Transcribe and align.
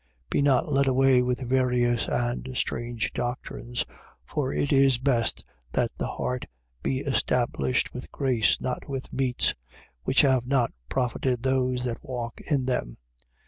13:9. 0.29 0.29
Be 0.31 0.41
not 0.41 0.71
led 0.71 0.87
away 0.87 1.21
with 1.21 1.47
various 1.47 2.07
and 2.07 2.57
strange 2.57 3.13
doctrines. 3.13 3.85
For 4.25 4.51
it 4.51 4.73
is 4.73 4.97
best 4.97 5.45
that 5.73 5.91
the 5.99 6.07
heart 6.07 6.47
be 6.81 7.01
established 7.01 7.93
with 7.93 8.11
grace, 8.11 8.59
not 8.59 8.89
with 8.89 9.13
meats: 9.13 9.53
which 10.01 10.21
have 10.21 10.47
not 10.47 10.73
profited 10.89 11.43
those 11.43 11.83
that 11.83 12.03
walk 12.03 12.41
in 12.49 12.65
them. 12.65 12.97